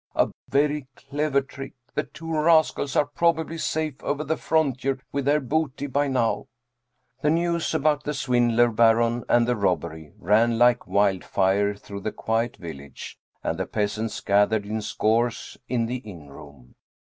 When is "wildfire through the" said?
10.87-12.11